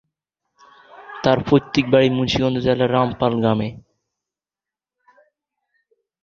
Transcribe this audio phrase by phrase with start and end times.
[1.23, 3.69] তার পৈতৃক বাড়ি মুন্সিগঞ্জ জেলার রামপাল গ্রামে।